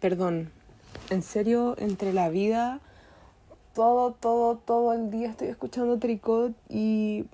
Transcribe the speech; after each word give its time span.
perdón, 0.00 0.50
en 1.10 1.22
serio, 1.22 1.74
entre 1.78 2.12
la 2.12 2.28
vida, 2.28 2.80
todo, 3.74 4.12
todo, 4.12 4.56
todo 4.56 4.92
el 4.92 5.10
día 5.10 5.30
estoy 5.30 5.48
escuchando 5.48 5.98
tricot 5.98 6.52
y 6.68 7.24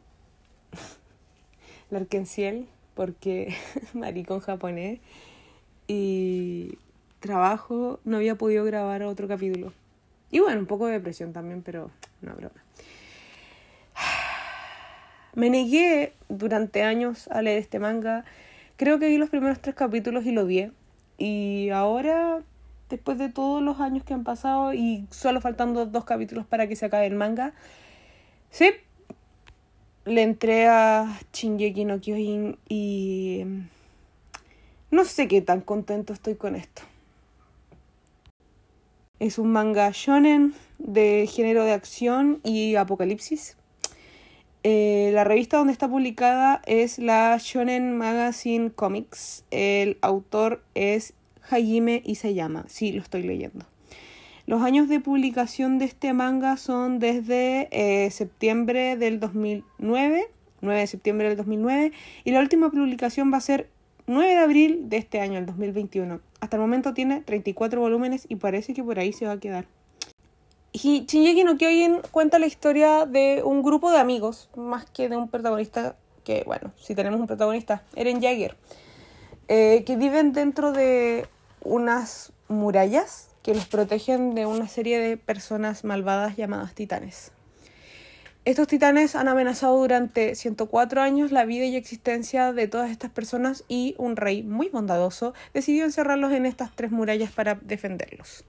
la 1.91 1.99
arquenciel, 1.99 2.69
porque 2.95 3.55
maricón 3.95 4.41
japonés, 4.41 5.01
y 5.87 6.79
trabajo, 7.21 7.99
no 8.05 8.19
había 8.19 8.37
podido 8.37 8.65
grabar 8.65 9.03
otro 9.03 9.27
capítulo. 9.27 9.73
Y 10.31 10.41
bueno, 10.41 10.61
un 10.61 10.67
poco 10.67 10.87
de 10.87 10.93
depresión 10.93 11.33
también, 11.33 11.63
pero 11.63 11.91
no 12.21 12.35
broma. 12.35 12.63
Me 15.35 15.51
negué 15.51 16.13
durante 16.29 16.83
años 16.83 17.29
a 17.29 17.43
leer 17.43 17.59
este 17.59 17.79
manga. 17.79 18.25
Creo 18.77 18.99
que 18.99 19.09
vi 19.09 19.17
los 19.17 19.31
primeros 19.31 19.61
tres 19.61 19.75
capítulos 19.75 20.27
y 20.27 20.33
lo 20.33 20.45
vi. 20.45 20.71
Y 21.19 21.71
ahora, 21.71 22.43
después 22.89 23.19
de 23.19 23.29
todos 23.29 23.61
los 23.61 23.81
años 23.81 24.05
que 24.05 24.15
han 24.15 24.25
pasado 24.25 24.73
y 24.73 25.07
solo 25.11 25.41
faltando 25.41 25.85
dos 25.85 26.05
capítulos 26.05 26.47
para 26.47 26.69
que 26.69 26.77
se 26.77 26.87
acabe 26.87 27.07
el 27.07 27.17
manga, 27.17 27.53
sí, 28.51 28.71
le 30.05 30.23
entré 30.23 30.69
a 30.69 31.19
Shingeki 31.33 31.85
no 31.85 32.01
Kyojin 32.01 32.57
y 32.69 33.45
no 34.91 35.05
sé 35.05 35.29
qué 35.29 35.43
tan 35.43 35.61
contento 35.61 36.13
estoy 36.13 36.37
con 36.37 36.55
esto. 36.55 36.83
Es 39.19 39.39
un 39.39 39.51
manga 39.51 39.91
shonen 39.93 40.55
de 40.79 41.29
género 41.31 41.65
de 41.65 41.73
acción 41.73 42.41
y 42.45 42.77
apocalipsis. 42.77 43.57
Eh, 44.71 45.13
la 45.15 45.25
revista 45.25 45.57
donde 45.57 45.73
está 45.73 45.89
publicada 45.89 46.61
es 46.67 46.99
la 46.99 47.35
Shonen 47.41 47.97
Magazine 47.97 48.71
Comics. 48.71 49.47
El 49.51 49.97
autor 50.03 50.63
es 50.75 51.15
Hajime 51.41 52.03
Isayama. 52.05 52.67
Sí, 52.69 52.93
lo 52.93 53.01
estoy 53.01 53.23
leyendo. 53.23 53.65
Los 54.45 54.61
años 54.61 54.91
de 54.91 55.01
publicación 55.01 55.79
de 55.79 55.87
este 55.87 56.13
manga 56.13 56.59
son 56.59 56.99
desde 56.99 57.69
eh, 57.71 58.11
septiembre 58.11 58.99
del 58.99 59.21
2009, 59.21 60.27
9 60.61 60.81
de 60.81 60.87
septiembre 60.87 61.29
del 61.29 61.39
2009, 61.39 61.93
y 62.25 62.33
la 62.33 62.41
última 62.41 62.71
publicación 62.71 63.33
va 63.33 63.39
a 63.39 63.41
ser 63.41 63.71
9 64.07 64.33
de 64.33 64.37
abril 64.37 64.91
de 64.91 64.99
este 64.99 65.21
año, 65.21 65.39
el 65.39 65.47
2021. 65.47 66.21
Hasta 66.41 66.57
el 66.59 66.61
momento 66.61 66.93
tiene 66.93 67.23
34 67.23 67.81
volúmenes 67.81 68.27
y 68.29 68.37
parece 68.37 68.75
que 68.75 68.85
por 68.85 68.99
ahí 68.99 69.15
se 69.15 69.25
va 69.25 69.33
a 69.33 69.41
quedar. 69.41 69.65
Y 70.81 71.07
Shinji 71.07 71.43
no 71.43 71.57
Kyojin 71.57 72.03
cuenta 72.13 72.39
la 72.39 72.47
historia 72.47 73.05
de 73.05 73.43
un 73.45 73.65
grupo 73.65 73.91
de 73.91 73.99
amigos, 73.99 74.49
más 74.55 74.87
que 74.89 75.09
de 75.09 75.17
un 75.17 75.29
protagonista, 75.29 75.97
que 76.23 76.45
bueno, 76.47 76.73
si 76.81 76.95
tenemos 76.95 77.19
un 77.19 77.27
protagonista, 77.27 77.83
Eren 77.97 78.23
Jaeger, 78.23 78.57
eh, 79.49 79.83
que 79.85 79.97
viven 79.97 80.33
dentro 80.33 80.71
de 80.71 81.27
unas 81.63 82.33
murallas 82.49 83.31
que 83.43 83.55
los 83.55 83.67
protegen 83.67 84.37
de 84.37 84.47
una 84.47 84.69
serie 84.69 85.01
de 85.01 85.17
personas 85.17 85.83
malvadas 85.83 86.37
llamadas 86.37 86.75
titanes. 86.75 87.33
Estos 88.45 88.69
titanes 88.69 89.17
han 89.17 89.27
amenazado 89.27 89.77
durante 89.79 90.37
104 90.37 91.03
años 91.03 91.33
la 91.33 91.45
vida 91.45 91.65
y 91.65 91.75
existencia 91.75 92.53
de 92.53 92.69
todas 92.69 92.91
estas 92.91 93.11
personas 93.11 93.65
y 93.67 93.97
un 93.99 94.15
rey 94.15 94.45
muy 94.45 94.69
bondadoso 94.69 95.35
decidió 95.53 95.85
encerrarlos 95.85 96.33
en 96.33 96.47
estas 96.47 96.75
tres 96.77 96.93
murallas 96.93 97.33
para 97.33 97.57
defenderlos. 97.57 98.45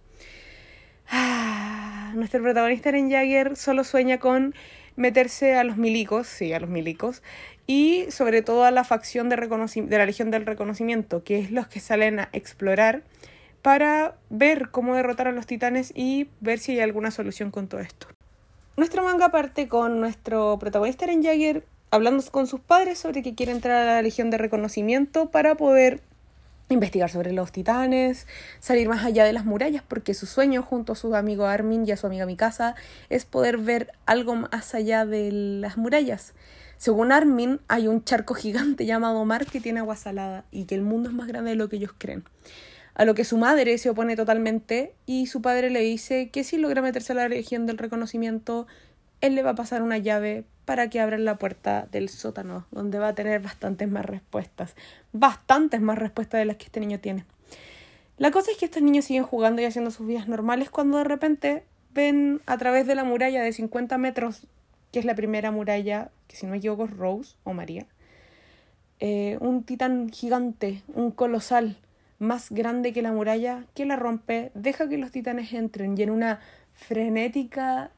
Nuestro 2.19 2.43
protagonista 2.43 2.89
Eren 2.89 3.09
Jagger 3.09 3.55
solo 3.55 3.85
sueña 3.85 4.19
con 4.19 4.53
meterse 4.97 5.55
a 5.55 5.63
los 5.63 5.77
milicos, 5.77 6.27
sí, 6.27 6.51
a 6.51 6.59
los 6.59 6.69
milicos, 6.69 7.23
y 7.65 8.07
sobre 8.09 8.41
todo 8.41 8.65
a 8.65 8.71
la 8.71 8.83
facción 8.83 9.29
de, 9.29 9.37
de 9.37 9.97
la 9.97 10.05
Legión 10.05 10.29
del 10.29 10.45
Reconocimiento, 10.45 11.23
que 11.23 11.39
es 11.39 11.49
los 11.49 11.67
que 11.67 11.79
salen 11.79 12.19
a 12.19 12.29
explorar 12.33 13.03
para 13.61 14.17
ver 14.29 14.69
cómo 14.69 14.95
derrotar 14.95 15.29
a 15.29 15.31
los 15.31 15.47
titanes 15.47 15.93
y 15.95 16.27
ver 16.41 16.59
si 16.59 16.73
hay 16.73 16.81
alguna 16.81 17.09
solución 17.09 17.51
con 17.51 17.69
todo 17.69 17.79
esto. 17.79 18.07
Nuestro 18.75 19.01
manga 19.03 19.29
parte 19.29 19.69
con 19.69 20.01
nuestro 20.01 20.59
protagonista 20.59 21.05
Eren 21.05 21.23
Jagger 21.23 21.63
hablando 21.89 22.21
con 22.31 22.47
sus 22.47 22.59
padres 22.59 22.99
sobre 22.99 23.23
que 23.23 23.33
quiere 23.33 23.53
entrar 23.53 23.87
a 23.87 23.93
la 23.95 24.01
Legión 24.01 24.29
de 24.29 24.37
Reconocimiento 24.37 25.31
para 25.31 25.55
poder 25.55 26.01
investigar 26.69 27.09
sobre 27.09 27.33
los 27.33 27.51
titanes, 27.51 28.27
salir 28.59 28.87
más 28.87 29.03
allá 29.03 29.25
de 29.25 29.33
las 29.33 29.45
murallas, 29.45 29.83
porque 29.87 30.13
su 30.13 30.25
sueño 30.25 30.61
junto 30.61 30.93
a 30.93 30.95
su 30.95 31.15
amigo 31.15 31.45
Armin 31.45 31.87
y 31.87 31.91
a 31.91 31.97
su 31.97 32.07
amiga 32.07 32.25
Mikasa 32.25 32.75
es 33.09 33.25
poder 33.25 33.57
ver 33.57 33.91
algo 34.05 34.35
más 34.35 34.75
allá 34.75 35.05
de 35.05 35.31
las 35.31 35.77
murallas. 35.77 36.33
Según 36.77 37.11
Armin, 37.11 37.59
hay 37.67 37.87
un 37.87 38.03
charco 38.03 38.35
gigante 38.35 38.85
llamado 38.85 39.25
Mar 39.25 39.45
que 39.45 39.59
tiene 39.59 39.79
agua 39.79 39.95
salada 39.95 40.45
y 40.51 40.65
que 40.65 40.75
el 40.75 40.81
mundo 40.81 41.09
es 41.09 41.15
más 41.15 41.27
grande 41.27 41.51
de 41.51 41.55
lo 41.57 41.67
que 41.67 41.75
ellos 41.75 41.91
creen. 41.97 42.23
A 42.93 43.05
lo 43.05 43.15
que 43.15 43.23
su 43.23 43.37
madre 43.37 43.77
se 43.77 43.89
opone 43.89 44.15
totalmente 44.15 44.93
y 45.05 45.27
su 45.27 45.41
padre 45.41 45.69
le 45.69 45.79
dice 45.79 46.29
que 46.29 46.43
si 46.43 46.57
logra 46.57 46.81
meterse 46.81 47.13
a 47.13 47.15
la 47.15 47.27
región 47.27 47.65
del 47.65 47.77
reconocimiento, 47.77 48.67
él 49.21 49.35
le 49.35 49.43
va 49.43 49.51
a 49.51 49.55
pasar 49.55 49.81
una 49.81 49.97
llave 49.97 50.45
para 50.65 50.89
que 50.89 50.99
abra 50.99 51.17
la 51.17 51.37
puerta 51.37 51.87
del 51.91 52.09
sótano, 52.09 52.65
donde 52.71 52.99
va 52.99 53.09
a 53.09 53.15
tener 53.15 53.41
bastantes 53.41 53.89
más 53.89 54.05
respuestas. 54.05 54.75
Bastantes 55.13 55.81
más 55.81 55.97
respuestas 55.97 56.39
de 56.39 56.45
las 56.45 56.57
que 56.57 56.65
este 56.65 56.79
niño 56.79 56.99
tiene. 56.99 57.25
La 58.17 58.31
cosa 58.31 58.51
es 58.51 58.57
que 58.57 58.65
estos 58.65 58.83
niños 58.83 59.05
siguen 59.05 59.23
jugando 59.23 59.61
y 59.61 59.65
haciendo 59.65 59.91
sus 59.91 60.05
vidas 60.05 60.27
normales 60.27 60.69
cuando 60.69 60.97
de 60.97 61.05
repente 61.05 61.63
ven 61.93 62.41
a 62.45 62.57
través 62.57 62.85
de 62.85 62.95
la 62.95 63.03
muralla 63.03 63.41
de 63.41 63.51
50 63.51 63.97
metros, 63.97 64.45
que 64.91 64.99
es 64.99 65.05
la 65.05 65.15
primera 65.15 65.51
muralla, 65.51 66.11
que 66.27 66.35
si 66.35 66.45
no 66.45 66.51
me 66.51 66.57
equivoco 66.57 66.85
es 66.85 66.91
Rose 66.91 67.35
o 67.43 67.53
María, 67.53 67.87
eh, 68.99 69.37
un 69.39 69.63
titán 69.63 70.09
gigante, 70.09 70.83
un 70.93 71.11
colosal, 71.11 71.77
más 72.19 72.51
grande 72.51 72.91
que 72.91 73.01
la 73.01 73.13
muralla, 73.13 73.63
que 73.73 73.85
la 73.85 73.95
rompe, 73.95 74.51
deja 74.53 74.89
que 74.89 74.97
los 74.97 75.11
titanes 75.11 75.53
entren 75.53 75.97
y 75.97 76.03
en 76.03 76.11
una 76.11 76.41
frenética 76.73 77.91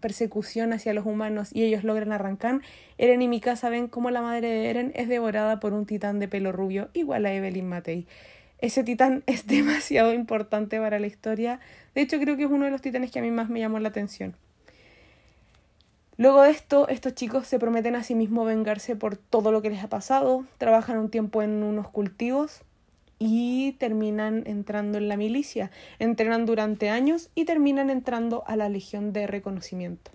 persecución 0.00 0.72
hacia 0.72 0.94
los 0.94 1.06
humanos 1.06 1.50
y 1.52 1.64
ellos 1.64 1.84
logran 1.84 2.12
arrancar, 2.12 2.60
Eren 2.98 3.22
y 3.22 3.28
Mikasa 3.28 3.68
ven 3.68 3.88
cómo 3.88 4.10
la 4.10 4.22
madre 4.22 4.48
de 4.48 4.70
Eren 4.70 4.92
es 4.94 5.08
devorada 5.08 5.60
por 5.60 5.72
un 5.72 5.86
titán 5.86 6.18
de 6.18 6.28
pelo 6.28 6.52
rubio 6.52 6.88
igual 6.92 7.26
a 7.26 7.32
Evelyn 7.32 7.68
Matei. 7.68 8.06
Ese 8.58 8.84
titán 8.84 9.22
es 9.26 9.46
demasiado 9.46 10.12
importante 10.12 10.78
para 10.78 10.98
la 10.98 11.06
historia. 11.06 11.60
De 11.94 12.02
hecho, 12.02 12.18
creo 12.18 12.36
que 12.36 12.44
es 12.44 12.50
uno 12.50 12.64
de 12.64 12.70
los 12.70 12.82
titanes 12.82 13.10
que 13.10 13.18
a 13.18 13.22
mí 13.22 13.30
más 13.30 13.48
me 13.48 13.60
llamó 13.60 13.78
la 13.78 13.88
atención. 13.88 14.36
Luego 16.18 16.42
de 16.42 16.50
esto, 16.50 16.88
estos 16.88 17.14
chicos 17.14 17.46
se 17.46 17.58
prometen 17.58 17.94
a 17.94 18.02
sí 18.02 18.14
mismos 18.14 18.46
vengarse 18.46 18.96
por 18.96 19.16
todo 19.16 19.52
lo 19.52 19.60
que 19.60 19.68
les 19.68 19.84
ha 19.84 19.88
pasado, 19.88 20.46
trabajan 20.56 20.96
un 20.96 21.10
tiempo 21.10 21.42
en 21.42 21.62
unos 21.62 21.88
cultivos 21.88 22.62
y 23.18 23.72
terminan 23.72 24.42
entrando 24.46 24.98
en 24.98 25.08
la 25.08 25.16
milicia. 25.16 25.70
Entrenan 25.98 26.46
durante 26.46 26.90
años 26.90 27.30
y 27.34 27.44
terminan 27.44 27.90
entrando 27.90 28.44
a 28.46 28.56
la 28.56 28.68
Legión 28.68 29.12
de 29.12 29.26
Reconocimiento. 29.26 30.10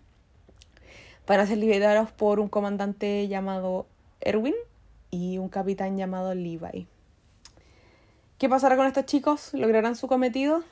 Van 1.28 1.40
a 1.40 1.46
ser 1.46 1.58
liberados 1.58 2.12
por 2.12 2.40
un 2.40 2.50
comandante 2.50 3.28
llamado 3.28 3.86
Erwin 4.20 4.56
y 5.12 5.38
un 5.38 5.50
capitán 5.50 5.98
llamado 5.98 6.34
Levi. 6.34 6.88
¿Qué 8.38 8.50
pasará 8.50 8.76
con 8.76 8.88
estos 8.88 9.06
chicos? 9.06 9.54
¿Lograrán 9.54 9.96
su 9.96 10.08
cometido? 10.08 10.64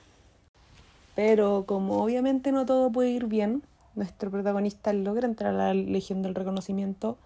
Pero 1.16 1.66
como 1.68 2.04
obviamente 2.04 2.52
no 2.52 2.66
todo 2.66 2.92
puede 2.92 3.10
ir 3.10 3.26
bien, 3.26 3.62
nuestro 3.96 4.32
protagonista 4.32 4.94
logra 4.94 5.28
entrar 5.28 5.54
a 5.54 5.58
la 5.58 5.74
Legión 5.74 6.22
del 6.22 6.36
Reconocimiento 6.36 7.18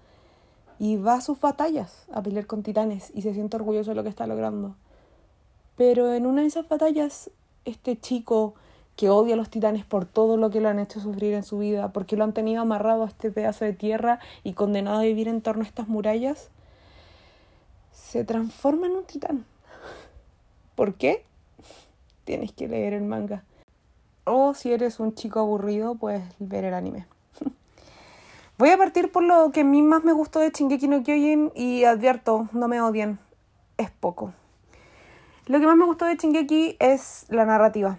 y 0.79 0.97
va 0.97 1.15
a 1.15 1.21
sus 1.21 1.39
batallas 1.39 2.07
a 2.11 2.21
pelear 2.21 2.45
con 2.45 2.63
titanes 2.63 3.11
y 3.13 3.21
se 3.21 3.33
siente 3.33 3.55
orgulloso 3.55 3.91
de 3.91 3.95
lo 3.95 4.03
que 4.03 4.09
está 4.09 4.27
logrando. 4.27 4.75
Pero 5.75 6.13
en 6.13 6.25
una 6.25 6.41
de 6.41 6.47
esas 6.47 6.67
batallas, 6.67 7.31
este 7.65 7.99
chico 7.99 8.53
que 8.95 9.09
odia 9.09 9.33
a 9.33 9.37
los 9.37 9.49
titanes 9.49 9.85
por 9.85 10.05
todo 10.05 10.37
lo 10.37 10.49
que 10.49 10.61
lo 10.61 10.69
han 10.69 10.79
hecho 10.79 10.99
sufrir 10.99 11.33
en 11.33 11.43
su 11.43 11.57
vida, 11.57 11.91
porque 11.91 12.15
lo 12.15 12.23
han 12.23 12.33
tenido 12.33 12.61
amarrado 12.61 13.03
a 13.03 13.07
este 13.07 13.31
pedazo 13.31 13.65
de 13.65 13.73
tierra 13.73 14.19
y 14.43 14.53
condenado 14.53 14.99
a 14.99 15.03
vivir 15.03 15.27
en 15.27 15.41
torno 15.41 15.63
a 15.63 15.67
estas 15.67 15.87
murallas, 15.87 16.49
se 17.91 18.23
transforma 18.23 18.87
en 18.87 18.93
un 18.93 19.03
titán. 19.05 19.45
¿Por 20.75 20.93
qué? 20.95 21.25
Tienes 22.23 22.51
que 22.51 22.67
leer 22.67 22.93
el 22.93 23.03
manga. 23.03 23.43
O 24.25 24.53
si 24.53 24.71
eres 24.71 24.99
un 24.99 25.15
chico 25.15 25.39
aburrido, 25.39 25.95
puedes 25.95 26.23
ver 26.39 26.63
el 26.63 26.73
anime. 26.73 27.07
Voy 28.57 28.69
a 28.69 28.77
partir 28.77 29.11
por 29.11 29.23
lo 29.23 29.51
que 29.51 29.61
a 29.61 29.65
mí 29.65 29.81
más 29.81 30.03
me 30.03 30.13
gustó 30.13 30.39
de 30.39 30.51
Shingeki 30.51 30.87
no 30.87 31.03
Kyojin 31.03 31.51
y 31.55 31.83
advierto, 31.83 32.47
no 32.53 32.67
me 32.67 32.79
odien, 32.79 33.19
es 33.77 33.89
poco. 33.89 34.33
Lo 35.45 35.59
que 35.59 35.67
más 35.67 35.75
me 35.75 35.83
gustó 35.83 36.05
de 36.05 36.15
Shingeki 36.15 36.77
es 36.79 37.25
la 37.27 37.43
narrativa. 37.43 37.97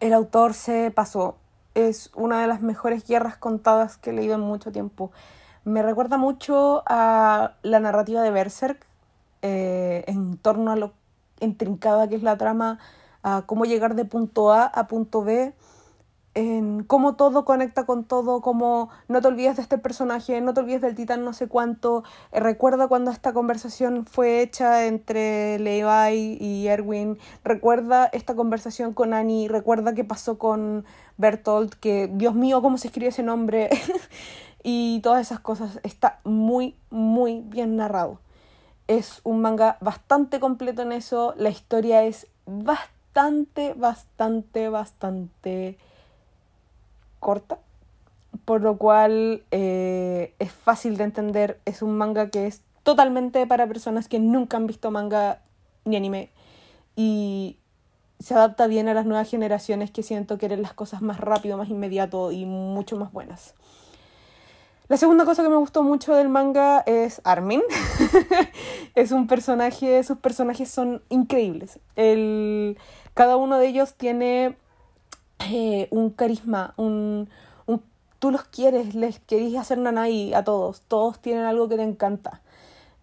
El 0.00 0.12
autor 0.12 0.52
se 0.52 0.90
pasó. 0.90 1.36
Es 1.74 2.10
una 2.16 2.40
de 2.40 2.48
las 2.48 2.60
mejores 2.60 3.06
guerras 3.06 3.36
contadas 3.36 3.98
que 3.98 4.10
he 4.10 4.12
leído 4.12 4.34
en 4.34 4.40
mucho 4.40 4.72
tiempo. 4.72 5.12
Me 5.62 5.80
recuerda 5.80 6.16
mucho 6.18 6.82
a 6.86 7.52
la 7.62 7.78
narrativa 7.78 8.20
de 8.20 8.32
Berserk 8.32 8.84
eh, 9.42 10.02
en 10.08 10.36
torno 10.36 10.72
a 10.72 10.76
lo 10.76 10.92
intrincada 11.38 12.08
que 12.08 12.16
es 12.16 12.24
la 12.24 12.36
trama, 12.36 12.80
a 13.22 13.44
cómo 13.46 13.64
llegar 13.64 13.94
de 13.94 14.04
punto 14.04 14.52
A 14.52 14.64
a 14.64 14.88
punto 14.88 15.22
B 15.22 15.54
en 16.34 16.82
cómo 16.82 17.14
todo 17.14 17.44
conecta 17.44 17.86
con 17.86 18.04
todo, 18.04 18.40
como 18.40 18.90
no 19.08 19.20
te 19.20 19.28
olvides 19.28 19.56
de 19.56 19.62
este 19.62 19.78
personaje, 19.78 20.40
no 20.40 20.52
te 20.52 20.60
olvides 20.60 20.82
del 20.82 20.94
titán 20.94 21.24
no 21.24 21.32
sé 21.32 21.48
cuánto. 21.48 22.02
Eh, 22.32 22.40
recuerda 22.40 22.88
cuando 22.88 23.10
esta 23.10 23.32
conversación 23.32 24.04
fue 24.04 24.42
hecha 24.42 24.86
entre 24.86 25.58
Levi 25.60 26.36
y 26.40 26.66
Erwin, 26.66 27.18
recuerda 27.44 28.06
esta 28.12 28.34
conversación 28.34 28.94
con 28.94 29.14
Annie, 29.14 29.48
recuerda 29.48 29.94
qué 29.94 30.04
pasó 30.04 30.38
con 30.38 30.84
Bertolt, 31.16 31.74
que 31.74 32.10
Dios 32.12 32.34
mío, 32.34 32.60
cómo 32.62 32.78
se 32.78 32.88
escribe 32.88 33.08
ese 33.08 33.22
nombre, 33.22 33.70
y 34.64 35.00
todas 35.00 35.20
esas 35.20 35.40
cosas. 35.40 35.78
Está 35.84 36.20
muy, 36.24 36.76
muy 36.90 37.42
bien 37.42 37.76
narrado. 37.76 38.20
Es 38.88 39.20
un 39.22 39.40
manga 39.40 39.78
bastante 39.80 40.40
completo 40.40 40.82
en 40.82 40.92
eso, 40.92 41.34
la 41.36 41.48
historia 41.48 42.02
es 42.02 42.26
bastante, 42.44 43.72
bastante, 43.74 44.68
bastante 44.68 45.78
corta, 47.24 47.58
por 48.44 48.60
lo 48.60 48.76
cual 48.76 49.42
eh, 49.50 50.34
es 50.38 50.52
fácil 50.52 50.98
de 50.98 51.04
entender. 51.04 51.58
Es 51.64 51.80
un 51.80 51.96
manga 51.96 52.28
que 52.28 52.46
es 52.46 52.60
totalmente 52.82 53.46
para 53.46 53.66
personas 53.66 54.08
que 54.08 54.20
nunca 54.20 54.58
han 54.58 54.66
visto 54.66 54.90
manga 54.90 55.40
ni 55.86 55.96
anime 55.96 56.30
y 56.96 57.56
se 58.20 58.34
adapta 58.34 58.66
bien 58.66 58.88
a 58.88 58.94
las 58.94 59.06
nuevas 59.06 59.30
generaciones 59.30 59.90
que 59.90 60.02
siento 60.02 60.36
quieren 60.36 60.60
las 60.60 60.74
cosas 60.74 61.00
más 61.00 61.18
rápido, 61.18 61.56
más 61.56 61.70
inmediato 61.70 62.30
y 62.30 62.44
mucho 62.44 62.96
más 62.96 63.10
buenas. 63.10 63.54
La 64.88 64.98
segunda 64.98 65.24
cosa 65.24 65.42
que 65.42 65.48
me 65.48 65.56
gustó 65.56 65.82
mucho 65.82 66.14
del 66.14 66.28
manga 66.28 66.80
es 66.80 67.22
Armin. 67.24 67.62
es 68.94 69.12
un 69.12 69.26
personaje, 69.26 70.02
sus 70.04 70.18
personajes 70.18 70.68
son 70.68 71.02
increíbles. 71.08 71.80
El, 71.96 72.76
cada 73.14 73.36
uno 73.38 73.58
de 73.58 73.66
ellos 73.66 73.94
tiene 73.94 74.58
eh, 75.50 75.88
un 75.90 76.10
carisma, 76.10 76.74
un, 76.76 77.28
un, 77.66 77.82
tú 78.18 78.30
los 78.30 78.44
quieres, 78.44 78.94
les 78.94 79.18
querís 79.20 79.56
hacer 79.56 79.78
nanay 79.78 80.34
a 80.34 80.44
todos, 80.44 80.80
todos 80.82 81.18
tienen 81.18 81.44
algo 81.44 81.68
que 81.68 81.76
te 81.76 81.82
encanta. 81.82 82.40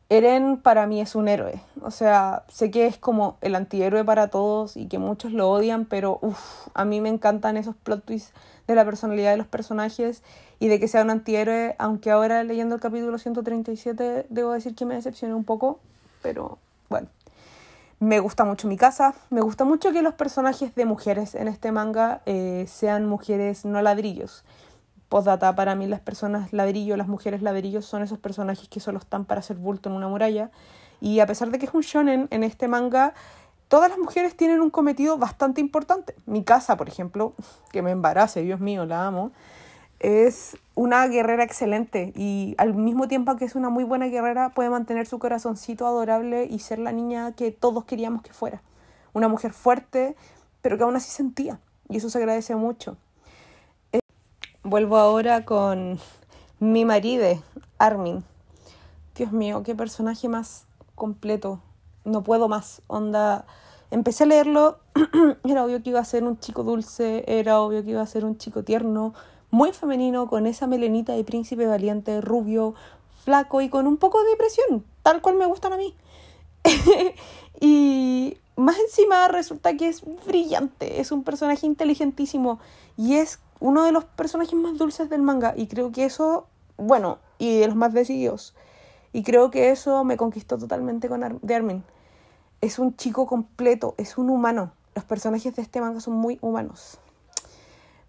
Eren 0.09 0.57
para 0.57 0.88
mí 0.88 0.99
es 0.99 1.15
un 1.15 1.29
héroe, 1.29 1.61
o 1.81 1.89
sea, 1.89 2.43
sé 2.49 2.69
que 2.69 2.85
es 2.85 2.97
como 2.97 3.38
el 3.39 3.55
antihéroe 3.55 4.03
para 4.03 4.27
todos 4.27 4.75
y 4.75 4.88
que 4.88 4.97
muchos 4.97 5.31
lo 5.31 5.49
odian, 5.49 5.85
pero 5.85 6.19
uff, 6.21 6.67
a 6.73 6.83
mí 6.83 6.99
me 6.99 7.07
encantan 7.07 7.55
esos 7.55 7.77
plot 7.77 8.03
twists 8.03 8.33
de 8.67 8.75
la 8.75 8.83
personalidad 8.83 9.31
de 9.31 9.37
los 9.37 9.47
personajes 9.47 10.21
y 10.59 10.67
de 10.67 10.81
que 10.81 10.89
sea 10.89 11.03
un 11.03 11.11
antihéroe, 11.11 11.75
aunque 11.79 12.11
ahora 12.11 12.44
leyendo 12.44 12.75
el 12.75 12.81
capítulo 12.81 13.17
137 13.17 14.25
debo 14.29 14.51
decir 14.51 14.75
que 14.75 14.85
me 14.85 14.95
decepcioné 14.95 15.33
un 15.33 15.45
poco, 15.45 15.79
pero 16.21 16.57
bueno. 16.89 17.07
Me 18.01 18.19
gusta 18.19 18.45
mucho 18.45 18.68
mi 18.68 18.77
casa, 18.77 19.13
me 19.30 19.42
gusta 19.42 19.63
mucho 19.63 19.92
que 19.92 20.01
los 20.01 20.15
personajes 20.15 20.74
de 20.74 20.86
mujeres 20.86 21.36
en 21.36 21.48
este 21.48 21.71
manga 21.71 22.24
eh, 22.25 22.65
sean 22.68 23.06
mujeres 23.06 23.63
no 23.63 23.80
ladrillos. 23.80 24.44
Postdata, 25.07 25.53
para 25.53 25.75
mí 25.75 25.86
las 25.86 26.00
personas 26.00 26.51
ladrillo, 26.51 26.98
las 26.98 27.07
mujeres 27.07 27.44
ladrillos 27.44 27.86
son 27.86 28.01
esos 28.01 28.18
personajes 28.18 28.68
que 28.69 28.80
solo 28.80 28.98
están 28.98 29.25
para 29.25 29.42
hacer 29.42 29.57
bulto 29.57 29.89
en 29.89 29.95
una 29.95 30.07
muralla. 30.07 30.50
Y 31.00 31.19
a 31.19 31.27
pesar 31.27 31.51
de 31.51 31.59
que 31.59 31.68
es 31.68 31.75
un 31.75 31.81
shonen, 31.81 32.27
en 32.31 32.44
este 32.44 32.68
manga 32.68 33.13
todas 33.68 33.92
las 33.92 34.00
mujeres 34.00 34.36
tienen 34.36 34.62
un 34.62 34.71
cometido 34.71 35.19
bastante 35.19 35.62
importante. 35.62 36.15
Mi 36.25 36.44
casa, 36.44 36.77
por 36.77 36.88
ejemplo, 36.88 37.36
que 37.71 37.83
me 37.83 37.92
embarace, 37.92 38.42
Dios 38.42 38.59
mío, 38.59 38.83
la 38.88 39.06
amo, 39.06 39.31
es 40.01 40.57
una 40.74 41.07
guerrera 41.07 41.44
excelente 41.44 42.12
y 42.15 42.56
al 42.57 42.74
mismo 42.74 43.07
tiempo 43.07 43.36
que 43.36 43.45
es 43.45 43.53
una 43.53 43.69
muy 43.69 43.83
buena 43.83 44.07
guerrera 44.07 44.50
puede 44.50 44.71
mantener 44.71 45.06
su 45.06 45.19
corazoncito 45.19 45.86
adorable 45.86 46.48
y 46.50 46.57
ser 46.57 46.80
la 46.80 46.92
niña 46.92 47.33
que 47.33 47.51
todos 47.51 47.86
queríamos 47.86 48.24
que 48.24 48.33
fuera. 48.33 48.63
Una 49.13 49.27
mujer 49.27 49.53
fuerte, 49.53 50.15
pero 50.63 50.77
que 50.77 50.83
aún 50.83 50.95
así 50.95 51.12
sentía 51.12 51.59
y 51.88 51.98
eso 51.98 52.09
se 52.09 52.18
agradece 52.18 52.56
mucho. 52.56 52.98
Eh, 53.92 54.00
vuelvo 54.63 54.98
ahora 54.98 55.45
con 55.45 56.00
mi 56.59 56.83
marido, 56.83 57.27
Armin. 57.77 58.24
Dios 59.13 59.31
mío, 59.31 59.62
qué 59.63 59.75
personaje 59.75 60.27
más 60.30 60.65
completo. 60.95 61.62
No 62.06 62.24
puedo 62.24 62.47
más. 62.47 62.81
Onda. 62.88 63.45
Empecé 63.92 64.24
a 64.24 64.27
leerlo, 64.27 64.80
era 65.44 65.65
obvio 65.65 65.83
que 65.83 65.89
iba 65.89 66.00
a 66.00 66.06
ser 66.06 66.24
un 66.24 66.39
chico 66.39 66.63
dulce, 66.63 67.25
era 67.27 67.59
obvio 67.59 67.83
que 67.83 67.92
iba 67.92 68.01
a 68.01 68.07
ser 68.07 68.24
un 68.24 68.38
chico 68.38 68.63
tierno, 68.63 69.13
muy 69.51 69.74
femenino, 69.74 70.27
con 70.27 70.48
esa 70.48 70.65
melenita 70.65 71.13
de 71.13 71.24
príncipe 71.24 71.68
valiente, 71.68 72.21
rubio, 72.21 72.74
flaco 73.24 73.62
y 73.62 73.69
con 73.69 73.86
un 73.86 73.98
poco 73.98 74.24
de 74.24 74.31
depresión, 74.31 74.83
tal 75.03 75.21
cual 75.21 75.36
me 75.36 75.45
gustan 75.45 75.74
a 75.74 75.77
mí. 75.77 75.94
y 77.59 78.38
más 78.56 78.77
encima 78.80 79.27
resulta 79.27 79.75
que 79.75 79.89
es 79.89 80.03
brillante, 80.25 81.01
es 81.01 81.12
un 81.12 81.24
personaje 81.24 81.65
inteligentísimo 81.65 82.59
y 82.98 83.15
es 83.15 83.39
uno 83.59 83.83
de 83.83 83.92
los 83.92 84.06
personajes 84.06 84.53
más 84.53 84.77
dulces 84.77 85.09
del 85.09 85.21
manga 85.21 85.54
y 85.56 85.68
creo 85.68 85.92
que 85.92 86.06
eso, 86.06 86.47
bueno, 86.77 87.19
y 87.38 87.59
de 87.59 87.68
los 87.68 87.75
más 87.75 87.94
decididos. 87.94 88.56
Y 89.13 89.24
creo 89.24 89.51
que 89.51 89.71
eso 89.71 90.04
me 90.04 90.18
conquistó 90.18 90.57
totalmente 90.57 91.09
con 91.09 91.24
Armin. 91.24 91.83
Es 92.62 92.80
un 92.80 92.95
chico 92.95 93.25
completo, 93.25 93.94
es 93.97 94.18
un 94.18 94.30
humano. 94.30 94.71
Los 94.95 95.04
personajes 95.04 95.56
de 95.56 95.62
este 95.62 95.81
manga 95.81 96.00
son 96.00 96.13
muy 96.13 96.38
humanos. 96.42 97.00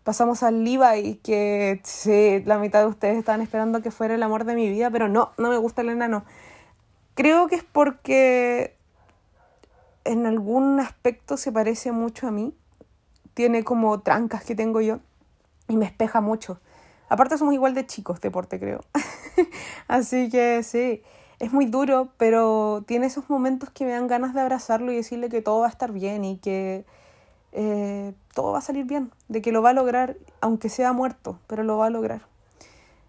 Pasamos 0.04 0.42
al 0.42 0.64
Levi, 0.64 1.16
que 1.22 1.80
sí, 1.84 2.42
la 2.44 2.58
mitad 2.58 2.80
de 2.80 2.86
ustedes 2.86 3.16
estaban 3.16 3.40
esperando 3.40 3.82
que 3.82 3.90
fuera 3.90 4.14
el 4.14 4.22
amor 4.22 4.44
de 4.44 4.54
mi 4.54 4.68
vida, 4.68 4.90
pero 4.90 5.08
no, 5.08 5.32
no 5.38 5.50
me 5.50 5.56
gusta 5.58 5.82
el 5.82 5.90
enano. 5.90 6.24
Creo 7.14 7.46
que 7.46 7.56
es 7.56 7.64
porque 7.64 8.76
en 10.04 10.26
algún 10.26 10.80
aspecto 10.80 11.36
se 11.36 11.52
parece 11.52 11.92
mucho 11.92 12.26
a 12.26 12.30
mí. 12.30 12.54
Tiene 13.34 13.64
como 13.64 14.00
trancas 14.00 14.44
que 14.44 14.54
tengo 14.54 14.80
yo 14.80 15.00
y 15.68 15.76
me 15.76 15.86
espeja 15.86 16.20
mucho. 16.20 16.58
Aparte 17.08 17.38
somos 17.38 17.54
igual 17.54 17.74
de 17.74 17.86
chicos, 17.86 18.20
deporte 18.20 18.58
creo. 18.58 18.80
Así 19.88 20.28
que 20.30 20.62
sí, 20.62 21.02
es 21.38 21.52
muy 21.52 21.66
duro, 21.66 22.08
pero 22.16 22.84
tiene 22.86 23.06
esos 23.06 23.28
momentos 23.28 23.70
que 23.70 23.84
me 23.84 23.92
dan 23.92 24.06
ganas 24.06 24.34
de 24.34 24.40
abrazarlo 24.40 24.92
y 24.92 24.96
decirle 24.96 25.28
que 25.28 25.42
todo 25.42 25.60
va 25.60 25.66
a 25.66 25.70
estar 25.70 25.92
bien 25.92 26.24
y 26.24 26.38
que 26.38 26.84
eh, 27.52 28.14
todo 28.34 28.52
va 28.52 28.58
a 28.58 28.62
salir 28.62 28.84
bien, 28.86 29.12
de 29.28 29.42
que 29.42 29.52
lo 29.52 29.62
va 29.62 29.70
a 29.70 29.74
lograr, 29.74 30.16
aunque 30.40 30.68
sea 30.68 30.92
muerto, 30.92 31.38
pero 31.46 31.62
lo 31.62 31.76
va 31.76 31.86
a 31.86 31.90
lograr. 31.90 32.22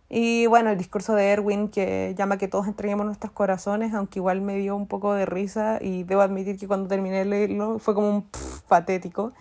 Y 0.09 0.45
bueno, 0.47 0.69
el 0.69 0.77
discurso 0.77 1.15
de 1.15 1.29
Erwin 1.29 1.69
que 1.69 2.13
llama 2.17 2.37
que 2.37 2.47
todos 2.47 2.67
entreguemos 2.67 3.05
nuestros 3.05 3.31
corazones, 3.31 3.93
aunque 3.93 4.19
igual 4.19 4.41
me 4.41 4.57
dio 4.57 4.75
un 4.75 4.85
poco 4.85 5.13
de 5.13 5.25
risa 5.25 5.79
y 5.81 6.03
debo 6.03 6.21
admitir 6.21 6.57
que 6.57 6.67
cuando 6.67 6.87
terminé 6.87 7.19
de 7.19 7.25
leerlo 7.25 7.79
fue 7.79 7.95
como 7.95 8.09
un 8.09 8.27
patético, 8.67 9.33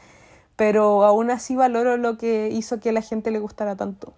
pero 0.56 1.04
aún 1.04 1.30
así 1.30 1.56
valoro 1.56 1.96
lo 1.96 2.16
que 2.16 2.48
hizo 2.50 2.80
que 2.80 2.90
a 2.90 2.92
la 2.92 3.02
gente 3.02 3.30
le 3.30 3.38
gustara 3.38 3.76
tanto. 3.76 4.14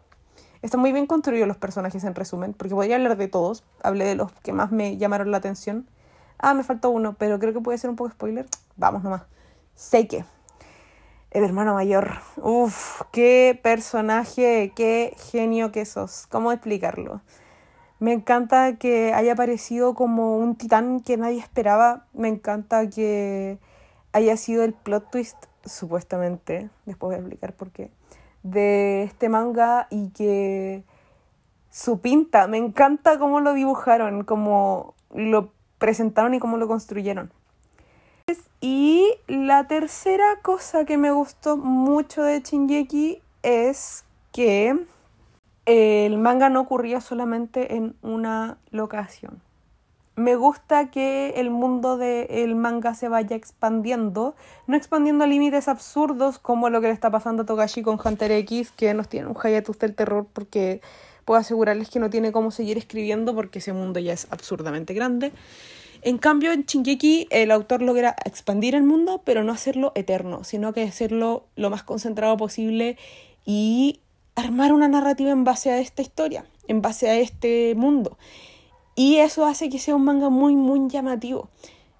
Están 0.62 0.80
muy 0.80 0.92
bien 0.92 1.06
construidos 1.06 1.48
los 1.48 1.56
personajes 1.56 2.04
en 2.04 2.14
resumen, 2.14 2.54
porque 2.54 2.74
podría 2.74 2.96
hablar 2.96 3.16
de 3.16 3.28
todos, 3.28 3.64
hablé 3.82 4.04
de 4.04 4.14
los 4.14 4.32
que 4.32 4.52
más 4.52 4.70
me 4.70 4.96
llamaron 4.96 5.30
la 5.30 5.38
atención. 5.38 5.88
Ah, 6.38 6.54
me 6.54 6.62
faltó 6.62 6.90
uno, 6.90 7.16
pero 7.18 7.38
creo 7.38 7.52
que 7.52 7.60
puede 7.60 7.78
ser 7.78 7.90
un 7.90 7.96
poco 7.96 8.10
spoiler. 8.10 8.46
Vamos 8.76 9.02
nomás. 9.02 9.22
Seike 9.74 10.24
el 11.34 11.44
hermano 11.44 11.74
mayor. 11.74 12.12
Uf, 12.36 13.02
qué 13.12 13.58
personaje, 13.62 14.72
qué 14.74 15.14
genio 15.18 15.72
que 15.72 15.84
sos. 15.84 16.26
¿Cómo 16.28 16.52
explicarlo? 16.52 17.20
Me 17.98 18.12
encanta 18.12 18.76
que 18.76 19.12
haya 19.12 19.32
aparecido 19.32 19.94
como 19.94 20.38
un 20.38 20.54
titán 20.56 21.00
que 21.00 21.16
nadie 21.16 21.40
esperaba. 21.40 22.06
Me 22.12 22.28
encanta 22.28 22.88
que 22.88 23.58
haya 24.12 24.36
sido 24.36 24.62
el 24.62 24.74
plot 24.74 25.10
twist, 25.10 25.36
supuestamente, 25.64 26.70
después 26.86 27.08
voy 27.08 27.14
a 27.16 27.18
explicar 27.18 27.52
por 27.54 27.72
qué, 27.72 27.90
de 28.44 29.02
este 29.02 29.28
manga 29.28 29.88
y 29.90 30.10
que 30.10 30.84
su 31.70 32.00
pinta, 32.00 32.46
me 32.46 32.58
encanta 32.58 33.18
cómo 33.18 33.40
lo 33.40 33.54
dibujaron, 33.54 34.22
cómo 34.22 34.94
lo 35.12 35.52
presentaron 35.78 36.34
y 36.34 36.38
cómo 36.38 36.58
lo 36.58 36.68
construyeron. 36.68 37.32
Y 38.66 39.18
la 39.28 39.66
tercera 39.66 40.38
cosa 40.40 40.86
que 40.86 40.96
me 40.96 41.10
gustó 41.12 41.58
mucho 41.58 42.22
de 42.22 42.40
Shinjeki 42.40 43.20
es 43.42 44.06
que 44.32 44.74
el 45.66 46.16
manga 46.16 46.48
no 46.48 46.62
ocurría 46.62 47.02
solamente 47.02 47.74
en 47.74 47.94
una 48.00 48.56
locación. 48.70 49.42
Me 50.16 50.34
gusta 50.34 50.90
que 50.90 51.34
el 51.36 51.50
mundo 51.50 51.98
del 51.98 52.56
manga 52.56 52.94
se 52.94 53.10
vaya 53.10 53.36
expandiendo, 53.36 54.34
no 54.66 54.78
expandiendo 54.78 55.24
a 55.24 55.26
límites 55.26 55.68
absurdos 55.68 56.38
como 56.38 56.70
lo 56.70 56.80
que 56.80 56.86
le 56.86 56.94
está 56.94 57.10
pasando 57.10 57.42
a 57.42 57.44
Togashi 57.44 57.82
con 57.82 58.00
Hunter 58.02 58.32
X, 58.32 58.70
que 58.70 58.94
nos 58.94 59.10
tiene 59.10 59.26
un 59.26 59.34
hiatus 59.34 59.78
del 59.78 59.94
terror 59.94 60.26
porque 60.32 60.80
puedo 61.26 61.38
asegurarles 61.38 61.90
que 61.90 61.98
no 61.98 62.08
tiene 62.08 62.32
cómo 62.32 62.50
seguir 62.50 62.78
escribiendo 62.78 63.34
porque 63.34 63.58
ese 63.58 63.74
mundo 63.74 64.00
ya 64.00 64.14
es 64.14 64.26
absurdamente 64.30 64.94
grande. 64.94 65.32
En 66.04 66.18
cambio, 66.18 66.52
en 66.52 66.66
Shingeki 66.66 67.28
el 67.30 67.50
autor 67.50 67.80
logra 67.80 68.14
expandir 68.26 68.74
el 68.74 68.82
mundo, 68.82 69.22
pero 69.24 69.42
no 69.42 69.52
hacerlo 69.52 69.92
eterno, 69.94 70.44
sino 70.44 70.74
que 70.74 70.82
hacerlo 70.82 71.46
lo 71.56 71.70
más 71.70 71.82
concentrado 71.82 72.36
posible 72.36 72.98
y 73.46 74.00
armar 74.34 74.74
una 74.74 74.86
narrativa 74.86 75.30
en 75.30 75.44
base 75.44 75.70
a 75.70 75.78
esta 75.78 76.02
historia, 76.02 76.44
en 76.68 76.82
base 76.82 77.08
a 77.08 77.16
este 77.16 77.74
mundo. 77.74 78.18
Y 78.94 79.16
eso 79.16 79.46
hace 79.46 79.70
que 79.70 79.78
sea 79.78 79.94
un 79.94 80.04
manga 80.04 80.28
muy, 80.28 80.56
muy 80.56 80.90
llamativo. 80.90 81.48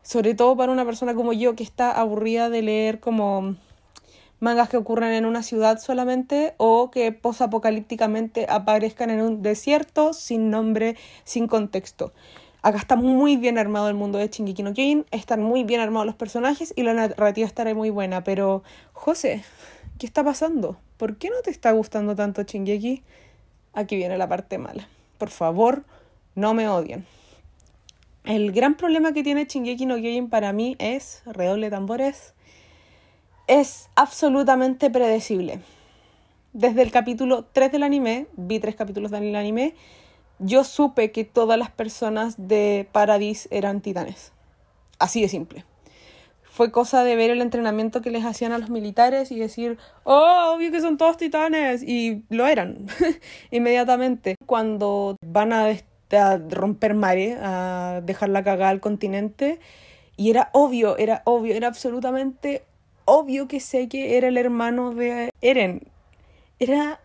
Sobre 0.02 0.34
todo 0.34 0.54
para 0.54 0.70
una 0.70 0.84
persona 0.84 1.14
como 1.14 1.32
yo 1.32 1.56
que 1.56 1.62
está 1.62 1.90
aburrida 1.90 2.50
de 2.50 2.61
leer 2.61 3.00
como 3.00 3.56
mangas 4.38 4.68
que 4.68 4.76
ocurren 4.76 5.12
en 5.14 5.25
una 5.25 5.42
ciudad 5.42 5.78
solamente 5.78 6.52
o 6.58 6.90
que 6.90 7.11
posapocalípticamente 7.12 8.44
aparezcan 8.50 9.08
en 9.08 9.23
un 9.23 9.40
desierto 9.40 10.12
sin 10.12 10.50
nombre, 10.50 10.96
sin 11.25 11.49
contexto. 11.49 12.12
Acá 12.64 12.78
está 12.78 12.97
muy 12.97 13.37
bien 13.37 13.59
armado 13.59 13.90
el 13.90 13.94
mundo 13.94 14.16
de 14.16 14.28
Shingeki 14.28 14.62
no 14.62 14.73
Kyojin, 14.73 15.04
están 15.11 15.42
muy 15.42 15.64
bien 15.64 15.83
armados 15.83 16.06
los 16.06 16.14
personajes 16.14 16.73
y 16.75 16.83
la 16.83 16.94
narrativa 16.94 17.47
estará 17.47 17.75
muy 17.75 17.90
buena, 17.90 18.25
pero 18.25 18.62
José, 18.94 19.44
¿qué 19.99 20.06
está 20.06 20.25
pasando? 20.25 20.78
¿Por 20.97 21.18
qué 21.18 21.28
no 21.28 21.42
te 21.44 21.50
está 21.50 21.73
gustando 21.73 22.16
tanto 22.16 22.42
Shingeki? 22.42 23.02
Aquí 23.75 23.97
viene 23.97 24.16
la 24.16 24.30
parte 24.30 24.56
mala. 24.56 24.88
Por 25.18 25.28
favor, 25.28 25.85
no 26.37 26.54
me 26.54 26.66
odien. 26.66 27.04
El 28.25 28.50
gran 28.52 28.76
problema 28.76 29.12
que 29.12 29.23
tiene 29.23 29.44
Shingeki 29.44 29.85
no 29.85 29.97
Kyojin 29.97 30.30
para 30.30 30.54
mí 30.54 30.75
es, 30.78 31.23
redoble 31.26 31.68
tambores, 31.68 32.33
es 33.47 33.90
absolutamente 33.94 34.88
predecible. 34.88 35.61
Desde 36.54 36.80
el 36.80 36.90
capítulo 36.90 37.44
3 37.44 37.73
del 37.73 37.83
anime, 37.83 38.26
vi 38.38 38.59
tres 38.59 38.75
capítulos 38.75 39.11
del 39.11 39.37
anime, 39.37 39.75
yo 40.38 40.64
supe 40.64 41.12
que 41.12 41.24
todas 41.24 41.58
las 41.58 41.70
personas 41.70 42.34
de 42.36 42.88
Paradis 42.92 43.48
eran 43.50 43.80
titanes. 43.80 44.32
Así 44.98 45.22
de 45.22 45.28
simple. 45.28 45.64
Fue 46.42 46.70
cosa 46.70 47.02
de 47.02 47.16
ver 47.16 47.30
el 47.30 47.42
entrenamiento 47.42 48.00
que 48.00 48.10
les 48.10 48.24
hacían 48.24 48.52
a 48.52 48.58
los 48.58 48.70
militares 48.70 49.32
y 49.32 49.38
decir, 49.38 49.76
oh, 50.04 50.52
obvio 50.54 50.70
que 50.70 50.80
son 50.80 50.96
todos 50.96 51.16
titanes. 51.16 51.82
Y 51.82 52.22
lo 52.30 52.46
eran, 52.46 52.86
inmediatamente. 53.50 54.36
Cuando 54.46 55.16
van 55.26 55.52
a, 55.52 55.66
a 56.12 56.38
romper 56.38 56.94
mare, 56.94 57.36
a 57.40 58.00
dejar 58.04 58.28
la 58.28 58.44
cagada 58.44 58.70
al 58.70 58.80
continente, 58.80 59.58
y 60.16 60.30
era 60.30 60.50
obvio, 60.52 60.96
era 60.96 61.22
obvio, 61.24 61.54
era 61.54 61.66
absolutamente 61.66 62.62
obvio 63.04 63.48
que 63.48 63.60
sé 63.60 63.88
que 63.88 64.16
era 64.16 64.28
el 64.28 64.36
hermano 64.36 64.94
de 64.94 65.30
Eren. 65.40 65.82
Era 66.58 67.00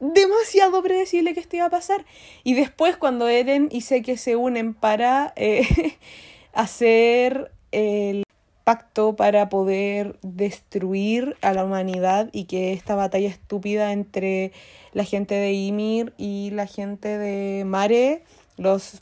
demasiado 0.00 0.82
predecible 0.82 1.34
que 1.34 1.40
esto 1.40 1.56
iba 1.56 1.66
a 1.66 1.70
pasar. 1.70 2.04
Y 2.42 2.54
después 2.54 2.96
cuando 2.96 3.28
Eren 3.28 3.68
y 3.70 3.82
que 4.02 4.16
se 4.16 4.36
unen 4.36 4.74
para 4.74 5.32
eh, 5.36 5.96
hacer 6.52 7.52
el 7.70 8.24
pacto 8.64 9.16
para 9.16 9.48
poder 9.48 10.18
destruir 10.22 11.36
a 11.42 11.52
la 11.52 11.64
humanidad 11.64 12.28
y 12.32 12.44
que 12.44 12.72
esta 12.72 12.94
batalla 12.94 13.28
estúpida 13.28 13.92
entre 13.92 14.52
la 14.92 15.04
gente 15.04 15.34
de 15.34 15.52
Ymir 15.52 16.12
y 16.18 16.50
la 16.50 16.66
gente 16.66 17.18
de 17.18 17.64
Mare, 17.64 18.22
los 18.56 19.00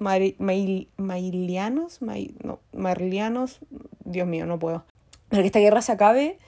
mailianos, 0.99 2.01
no, 2.01 2.61
marlianos, 2.73 3.59
Dios 4.05 4.27
mío, 4.27 4.47
no 4.47 4.59
puedo. 4.59 4.85
Para 5.29 5.43
que 5.43 5.49
esta 5.49 5.59
guerra 5.59 5.83
se 5.83 5.93
acabe, 5.93 6.39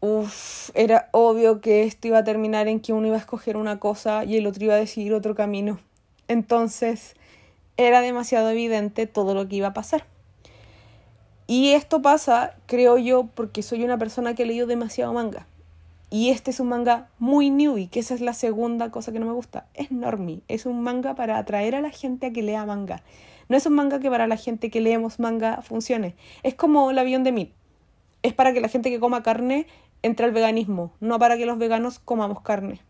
Uf, 0.00 0.70
era 0.74 1.08
obvio 1.12 1.60
que 1.60 1.84
esto 1.84 2.08
iba 2.08 2.18
a 2.18 2.24
terminar 2.24 2.68
en 2.68 2.80
que 2.80 2.92
uno 2.92 3.06
iba 3.06 3.16
a 3.16 3.20
escoger 3.20 3.56
una 3.56 3.78
cosa 3.80 4.24
y 4.24 4.36
el 4.36 4.46
otro 4.46 4.64
iba 4.64 4.74
a 4.74 4.78
decidir 4.78 5.14
otro 5.14 5.34
camino. 5.34 5.78
Entonces, 6.28 7.14
era 7.76 8.00
demasiado 8.00 8.50
evidente 8.50 9.06
todo 9.06 9.34
lo 9.34 9.48
que 9.48 9.56
iba 9.56 9.68
a 9.68 9.74
pasar. 9.74 10.04
Y 11.46 11.70
esto 11.70 12.02
pasa, 12.02 12.56
creo 12.66 12.98
yo, 12.98 13.28
porque 13.34 13.62
soy 13.62 13.84
una 13.84 13.98
persona 13.98 14.34
que 14.34 14.42
he 14.42 14.46
leído 14.46 14.66
demasiado 14.66 15.12
manga. 15.12 15.46
Y 16.10 16.30
este 16.30 16.50
es 16.50 16.60
un 16.60 16.68
manga 16.68 17.08
muy 17.18 17.50
newbie, 17.50 17.88
que 17.88 18.00
esa 18.00 18.14
es 18.14 18.20
la 18.20 18.32
segunda 18.32 18.90
cosa 18.90 19.12
que 19.12 19.18
no 19.18 19.26
me 19.26 19.32
gusta. 19.32 19.66
Es 19.74 19.90
normie, 19.90 20.40
es 20.48 20.66
un 20.66 20.82
manga 20.82 21.14
para 21.14 21.38
atraer 21.38 21.74
a 21.74 21.80
la 21.80 21.90
gente 21.90 22.26
a 22.26 22.32
que 22.32 22.42
lea 22.42 22.64
manga. 22.66 23.02
No 23.48 23.56
es 23.56 23.66
un 23.66 23.74
manga 23.74 24.00
que 24.00 24.10
para 24.10 24.26
la 24.26 24.36
gente 24.36 24.70
que 24.70 24.80
leemos 24.80 25.20
manga 25.20 25.62
funcione. 25.62 26.14
Es 26.42 26.54
como 26.54 26.90
el 26.90 26.98
avión 26.98 27.22
de 27.22 27.32
Meat. 27.32 27.48
Es 28.22 28.32
para 28.32 28.52
que 28.52 28.60
la 28.60 28.68
gente 28.68 28.90
que 28.90 28.98
coma 28.98 29.22
carne 29.22 29.66
entra 30.06 30.26
el 30.26 30.32
veganismo, 30.32 30.92
no 31.00 31.18
para 31.18 31.36
que 31.36 31.46
los 31.46 31.58
veganos 31.58 31.98
comamos 31.98 32.40
carne. 32.40 32.80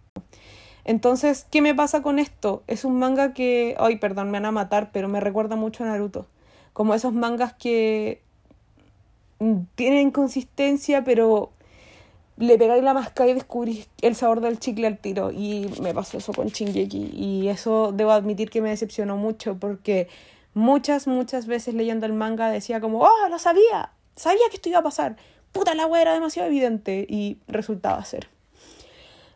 Entonces, 0.85 1.46
¿qué 1.50 1.62
me 1.62 1.75
pasa 1.75 2.00
con 2.00 2.18
esto? 2.20 2.62
Es 2.68 2.85
un 2.85 2.99
manga 2.99 3.35
que, 3.35 3.75
ay, 3.78 3.96
perdón, 3.96 4.30
me 4.30 4.38
van 4.38 4.46
a 4.46 4.52
matar, 4.52 4.90
pero 4.92 5.08
me 5.08 5.18
recuerda 5.18 5.56
mucho 5.56 5.82
a 5.82 5.88
Naruto. 5.88 6.26
Como 6.73 6.94
esos 6.94 7.12
mangas 7.12 7.54
que 7.54 8.23
tienen 9.75 10.12
consistencia, 10.12 11.02
pero 11.02 11.50
le 12.37 12.56
pegáis 12.58 12.85
la 12.85 12.94
máscara 12.94 13.30
y 13.30 13.35
descubrís 13.35 13.88
el 14.00 14.14
sabor 14.14 14.40
del 14.40 14.61
chicle 14.61 14.87
al 14.87 14.99
tiro. 14.99 15.32
Y 15.32 15.68
me 15.82 15.92
pasó 15.92 16.18
eso 16.18 16.32
con 16.32 16.49
Shingeki. 16.49 17.11
Y 17.12 17.49
eso 17.49 17.90
debo 17.92 18.12
admitir 18.12 18.49
que 18.49 18.62
me 18.62 18.68
decepcionó 18.68 19.16
mucho 19.16 19.56
porque 19.58 20.06
muchas, 20.54 21.08
muchas 21.08 21.46
veces 21.46 21.75
leyendo 21.75 22.06
el 22.06 22.12
manga 22.12 22.49
decía 22.49 22.80
como, 22.80 23.00
oh, 23.00 23.28
lo 23.28 23.38
sabía, 23.40 23.90
sabía 24.14 24.49
que 24.50 24.56
esto 24.56 24.68
iba 24.68 24.78
a 24.78 24.85
pasar 24.85 25.16
puta, 25.57 25.75
la 25.75 25.89
era 26.01 26.13
demasiado 26.13 26.49
evidente 26.49 27.07
y 27.09 27.39
resultaba 27.49 28.05
ser. 28.05 28.29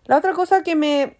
La 0.06 0.16
otra 0.16 0.32
cosa 0.32 0.62
que 0.62 0.76
me 0.76 1.16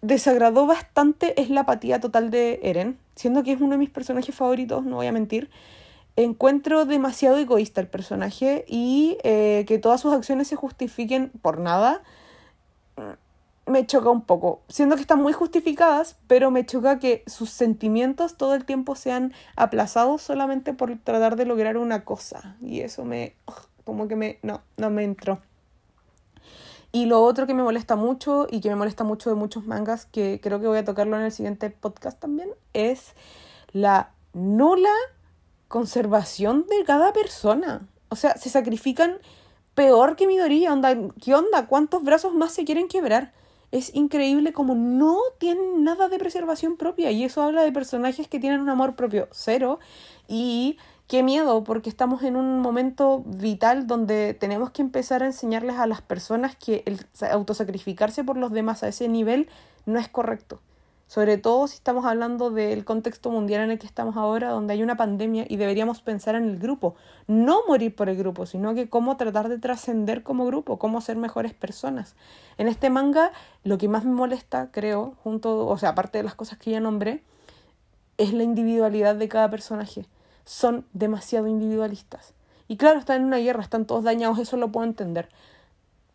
desagradó 0.00 0.66
bastante 0.66 1.40
es 1.40 1.50
la 1.50 1.62
apatía 1.62 2.00
total 2.00 2.30
de 2.30 2.60
Eren, 2.62 2.98
siendo 3.14 3.42
que 3.42 3.52
es 3.52 3.60
uno 3.60 3.72
de 3.72 3.78
mis 3.78 3.90
personajes 3.90 4.34
favoritos, 4.34 4.84
no 4.84 4.96
voy 4.96 5.06
a 5.06 5.12
mentir. 5.12 5.50
Encuentro 6.16 6.84
demasiado 6.84 7.38
egoísta 7.38 7.80
el 7.80 7.88
personaje 7.88 8.64
y 8.68 9.16
eh, 9.22 9.64
que 9.66 9.78
todas 9.78 10.00
sus 10.00 10.12
acciones 10.12 10.48
se 10.48 10.56
justifiquen 10.56 11.30
por 11.40 11.58
nada 11.58 12.02
me 13.66 13.86
choca 13.86 14.10
un 14.10 14.22
poco, 14.22 14.62
siendo 14.68 14.96
que 14.96 15.02
están 15.02 15.22
muy 15.22 15.32
justificadas, 15.32 16.16
pero 16.26 16.50
me 16.50 16.66
choca 16.66 16.98
que 16.98 17.22
sus 17.26 17.50
sentimientos 17.50 18.36
todo 18.36 18.54
el 18.54 18.64
tiempo 18.64 18.96
sean 18.96 19.32
aplazados 19.56 20.22
solamente 20.22 20.72
por 20.72 20.96
tratar 20.98 21.36
de 21.36 21.46
lograr 21.46 21.76
una 21.76 22.04
cosa. 22.04 22.56
Y 22.60 22.80
eso 22.80 23.04
me 23.04 23.36
como 23.84 24.08
que 24.08 24.16
me, 24.16 24.38
no, 24.42 24.62
no 24.76 24.90
me 24.90 25.04
entró. 25.04 25.40
Y 26.92 27.06
lo 27.06 27.22
otro 27.22 27.46
que 27.46 27.54
me 27.54 27.62
molesta 27.62 27.96
mucho 27.96 28.46
y 28.50 28.60
que 28.60 28.68
me 28.68 28.76
molesta 28.76 29.02
mucho 29.02 29.30
de 29.30 29.36
muchos 29.36 29.66
mangas, 29.66 30.04
que 30.04 30.40
creo 30.42 30.60
que 30.60 30.66
voy 30.66 30.78
a 30.78 30.84
tocarlo 30.84 31.16
en 31.16 31.22
el 31.22 31.32
siguiente 31.32 31.70
podcast 31.70 32.20
también, 32.20 32.50
es 32.74 33.14
la 33.72 34.12
nula 34.34 34.90
conservación 35.68 36.66
de 36.68 36.84
cada 36.84 37.14
persona. 37.14 37.88
O 38.10 38.16
sea, 38.16 38.36
se 38.36 38.50
sacrifican 38.50 39.18
peor 39.74 40.16
que 40.16 40.26
Midoriya. 40.26 40.70
Onda, 40.70 40.94
¿Qué 41.18 41.34
onda? 41.34 41.66
¿Cuántos 41.66 42.02
brazos 42.02 42.34
más 42.34 42.52
se 42.52 42.66
quieren 42.66 42.88
quebrar? 42.88 43.32
Es 43.70 43.94
increíble 43.94 44.52
como 44.52 44.74
no 44.74 45.18
tienen 45.38 45.82
nada 45.82 46.10
de 46.10 46.18
preservación 46.18 46.76
propia. 46.76 47.10
Y 47.10 47.24
eso 47.24 47.42
habla 47.42 47.62
de 47.62 47.72
personajes 47.72 48.28
que 48.28 48.38
tienen 48.38 48.60
un 48.60 48.68
amor 48.68 48.96
propio 48.96 49.28
cero 49.32 49.78
y 50.28 50.76
qué 51.12 51.22
miedo, 51.22 51.62
porque 51.62 51.90
estamos 51.90 52.22
en 52.22 52.36
un 52.36 52.60
momento 52.60 53.22
vital 53.26 53.86
donde 53.86 54.32
tenemos 54.32 54.70
que 54.70 54.80
empezar 54.80 55.22
a 55.22 55.26
enseñarles 55.26 55.76
a 55.76 55.86
las 55.86 56.00
personas 56.00 56.56
que 56.56 56.82
el 56.86 57.04
autosacrificarse 57.30 58.24
por 58.24 58.38
los 58.38 58.50
demás 58.50 58.82
a 58.82 58.88
ese 58.88 59.08
nivel 59.08 59.46
no 59.84 59.98
es 59.98 60.08
correcto. 60.08 60.62
Sobre 61.08 61.36
todo 61.36 61.68
si 61.68 61.74
estamos 61.74 62.06
hablando 62.06 62.48
del 62.48 62.86
contexto 62.86 63.30
mundial 63.30 63.60
en 63.60 63.72
el 63.72 63.78
que 63.78 63.86
estamos 63.86 64.16
ahora, 64.16 64.48
donde 64.52 64.72
hay 64.72 64.82
una 64.82 64.96
pandemia 64.96 65.44
y 65.46 65.58
deberíamos 65.58 66.00
pensar 66.00 66.34
en 66.34 66.44
el 66.44 66.58
grupo. 66.58 66.94
No 67.26 67.60
morir 67.68 67.94
por 67.94 68.08
el 68.08 68.16
grupo, 68.16 68.46
sino 68.46 68.74
que 68.74 68.88
cómo 68.88 69.18
tratar 69.18 69.50
de 69.50 69.58
trascender 69.58 70.22
como 70.22 70.46
grupo, 70.46 70.78
cómo 70.78 71.02
ser 71.02 71.18
mejores 71.18 71.52
personas. 71.52 72.16
En 72.56 72.68
este 72.68 72.88
manga, 72.88 73.32
lo 73.64 73.76
que 73.76 73.86
más 73.86 74.06
me 74.06 74.12
molesta, 74.12 74.70
creo, 74.72 75.12
junto, 75.22 75.66
o 75.66 75.76
sea, 75.76 75.90
aparte 75.90 76.16
de 76.16 76.24
las 76.24 76.34
cosas 76.34 76.56
que 76.56 76.70
ya 76.70 76.80
nombré, 76.80 77.22
es 78.16 78.32
la 78.32 78.44
individualidad 78.44 79.14
de 79.14 79.28
cada 79.28 79.50
personaje 79.50 80.06
son 80.44 80.86
demasiado 80.92 81.46
individualistas. 81.46 82.34
Y 82.68 82.76
claro, 82.76 82.98
están 82.98 83.20
en 83.20 83.26
una 83.26 83.38
guerra, 83.38 83.62
están 83.62 83.86
todos 83.86 84.04
dañados, 84.04 84.38
eso 84.38 84.56
lo 84.56 84.72
puedo 84.72 84.86
entender. 84.86 85.28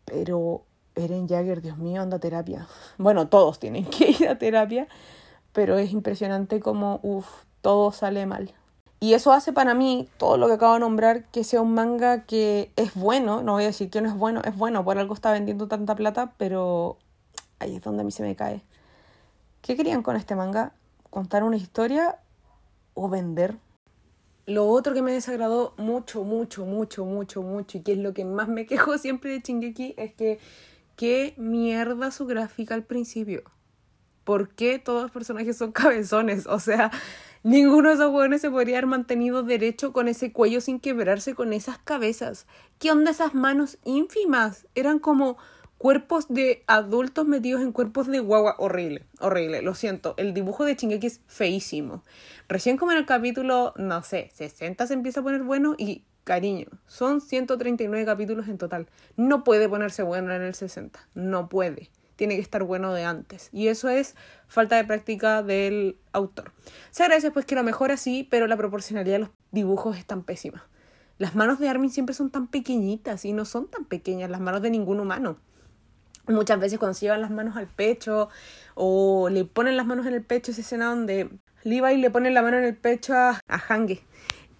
Pero 0.05 0.63
Eren 0.95 1.27
Jagger, 1.27 1.61
Dios 1.61 1.77
mío, 1.77 2.01
anda 2.01 2.17
a 2.17 2.19
terapia. 2.19 2.67
Bueno, 2.97 3.27
todos 3.27 3.59
tienen 3.59 3.85
que 3.85 4.11
ir 4.11 4.27
a 4.27 4.37
terapia, 4.37 4.87
pero 5.53 5.77
es 5.77 5.91
impresionante 5.91 6.59
como, 6.59 6.99
uff, 7.03 7.27
todo 7.61 7.91
sale 7.91 8.25
mal. 8.25 8.53
Y 8.99 9.13
eso 9.13 9.31
hace 9.31 9.53
para 9.53 9.75
mí, 9.75 10.09
todo 10.17 10.37
lo 10.37 10.47
que 10.47 10.53
acabo 10.53 10.73
de 10.73 10.79
nombrar, 10.79 11.25
que 11.25 11.43
sea 11.43 11.61
un 11.61 11.75
manga 11.75 12.23
que 12.23 12.71
es 12.75 12.95
bueno, 12.95 13.43
no 13.43 13.53
voy 13.53 13.63
a 13.63 13.67
decir 13.67 13.91
que 13.91 14.01
no 14.01 14.09
es 14.09 14.15
bueno, 14.15 14.41
es 14.43 14.57
bueno, 14.57 14.83
por 14.83 14.97
algo 14.97 15.13
está 15.13 15.31
vendiendo 15.31 15.67
tanta 15.67 15.93
plata, 15.95 16.33
pero 16.37 16.97
ahí 17.59 17.75
es 17.75 17.83
donde 17.83 18.01
a 18.01 18.03
mí 18.03 18.11
se 18.11 18.23
me 18.23 18.35
cae. 18.35 18.63
¿Qué 19.61 19.75
querían 19.75 20.01
con 20.01 20.15
este 20.15 20.35
manga? 20.35 20.71
¿Contar 21.11 21.43
una 21.43 21.57
historia 21.57 22.17
o 22.95 23.07
vender? 23.07 23.57
Lo 24.47 24.65
otro 24.69 24.93
que 24.93 25.01
me 25.01 25.11
desagradó 25.11 25.73
mucho, 25.75 26.23
mucho, 26.23 26.65
mucho, 26.65 27.03
mucho, 27.03 27.41
mucho, 27.41 27.77
y 27.77 27.81
que 27.81 27.91
es 27.91 27.97
lo 27.97 28.13
que 28.13 28.23
más 28.23 28.47
me 28.47 28.65
quejo 28.65 28.97
siempre 28.97 29.31
de 29.31 29.41
Chingeki, 29.41 29.93
es 29.97 30.13
que 30.13 30.39
qué 30.95 31.33
mierda 31.35 32.11
su 32.11 32.25
gráfica 32.25 32.73
al 32.73 32.85
principio. 32.85 33.43
¿Por 34.23 34.49
qué 34.55 34.79
todos 34.79 35.03
los 35.03 35.11
personajes 35.11 35.57
son 35.57 35.73
cabezones? 35.73 36.47
O 36.47 36.59
sea, 36.59 36.91
ninguno 37.43 37.89
de 37.89 37.95
esos 37.95 38.11
jóvenes 38.11 38.39
se 38.39 38.49
podría 38.49 38.77
haber 38.77 38.87
mantenido 38.87 39.43
derecho 39.43 39.91
con 39.91 40.07
ese 40.07 40.31
cuello 40.31 40.61
sin 40.61 40.79
quebrarse 40.79 41.35
con 41.35 41.51
esas 41.51 41.77
cabezas. 41.79 42.47
¿Qué 42.79 42.89
onda 42.89 43.11
esas 43.11 43.33
manos 43.33 43.77
ínfimas? 43.83 44.65
Eran 44.75 44.99
como 44.99 45.37
cuerpos 45.77 46.27
de 46.29 46.63
adultos 46.67 47.27
metidos 47.27 47.61
en 47.61 47.71
cuerpos 47.71 48.07
de 48.07 48.19
guagua. 48.19 48.55
Horrible, 48.57 49.05
horrible, 49.19 49.61
lo 49.61 49.75
siento. 49.75 50.13
El 50.17 50.33
dibujo 50.33 50.65
de 50.65 50.75
Chingeki 50.75 51.07
es 51.07 51.21
feísimo. 51.27 52.03
Recién 52.47 52.77
como 52.77 52.91
en 52.91 52.99
el 52.99 53.05
capítulo, 53.05 53.73
no 53.77 54.03
sé, 54.03 54.31
60 54.33 54.87
se 54.87 54.93
empieza 54.93 55.19
a 55.19 55.23
poner 55.23 55.43
bueno 55.43 55.75
y 55.77 56.03
cariño. 56.23 56.67
Son 56.87 57.21
139 57.21 58.05
capítulos 58.05 58.47
en 58.47 58.57
total. 58.57 58.87
No 59.15 59.43
puede 59.43 59.69
ponerse 59.69 60.03
bueno 60.03 60.33
en 60.33 60.41
el 60.41 60.55
60. 60.55 60.99
No 61.15 61.47
puede. 61.47 61.89
Tiene 62.15 62.35
que 62.35 62.41
estar 62.41 62.63
bueno 62.63 62.93
de 62.93 63.05
antes. 63.05 63.49
Y 63.53 63.67
eso 63.67 63.89
es 63.89 64.15
falta 64.47 64.75
de 64.75 64.83
práctica 64.83 65.43
del 65.43 65.97
autor. 66.11 66.51
Se 66.89 67.03
agradece 67.03 67.31
pues 67.31 67.45
que 67.45 67.55
lo 67.55 67.63
mejora 67.63 67.95
sí, 67.95 68.27
pero 68.29 68.47
la 68.47 68.57
proporcionalidad 68.57 69.15
de 69.15 69.19
los 69.19 69.29
dibujos 69.51 69.97
es 69.97 70.05
tan 70.05 70.23
pésima. 70.23 70.67
Las 71.19 71.35
manos 71.35 71.59
de 71.59 71.69
Armin 71.69 71.89
siempre 71.89 72.13
son 72.13 72.29
tan 72.29 72.47
pequeñitas 72.47 73.23
y 73.25 73.33
no 73.33 73.45
son 73.45 73.67
tan 73.67 73.85
pequeñas 73.85 74.29
las 74.29 74.41
manos 74.41 74.61
de 74.61 74.69
ningún 74.69 74.99
humano. 74.99 75.37
Muchas 76.27 76.59
veces 76.59 76.77
cuando 76.79 76.93
se 76.93 77.05
llevan 77.05 77.21
las 77.21 77.31
manos 77.31 77.55
al 77.55 77.67
pecho 77.67 78.29
o 78.75 79.29
le 79.29 79.45
ponen 79.45 79.77
las 79.77 79.85
manos 79.85 80.05
en 80.05 80.13
el 80.13 80.23
pecho, 80.23 80.51
esa 80.51 80.61
escena 80.61 80.87
donde 80.87 81.29
Levi 81.63 81.97
le 81.97 82.09
pone 82.09 82.31
la 82.31 82.41
mano 82.41 82.57
en 82.57 82.65
el 82.65 82.75
pecho 82.75 83.13
a, 83.13 83.39
a 83.47 83.57
Hange 83.69 84.03